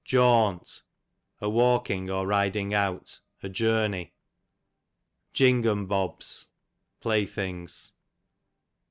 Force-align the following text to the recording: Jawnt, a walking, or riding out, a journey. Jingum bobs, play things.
Jawnt, 0.03 0.81
a 1.41 1.47
walking, 1.47 2.09
or 2.09 2.25
riding 2.25 2.73
out, 2.73 3.19
a 3.43 3.49
journey. 3.49 4.15
Jingum 5.31 5.85
bobs, 5.87 6.47
play 7.01 7.23
things. 7.27 7.93